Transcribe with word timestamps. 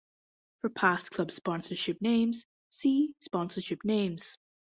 For 0.61 0.71
past 0.71 1.11
club 1.11 1.29
sponsorship 1.31 2.01
names, 2.01 2.47
see 2.71 3.13
sponsorship 3.19 3.85
names. 3.85 4.35